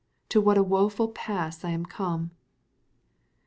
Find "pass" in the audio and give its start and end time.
1.09-1.63